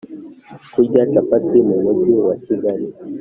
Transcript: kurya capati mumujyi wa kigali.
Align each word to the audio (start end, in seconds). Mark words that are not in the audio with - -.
kurya 0.73 1.01
capati 1.11 1.57
mumujyi 1.67 2.13
wa 2.27 2.35
kigali. 2.45 2.87